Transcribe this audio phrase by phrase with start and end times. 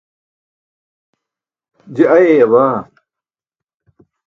[1.95, 2.79] je ayaya baa